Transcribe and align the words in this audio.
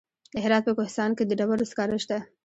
د 0.33 0.35
هرات 0.43 0.63
په 0.67 0.73
کهسان 0.77 1.09
کې 1.17 1.23
د 1.25 1.31
ډبرو 1.39 1.69
سکاره 1.71 1.97
شته. 2.03 2.17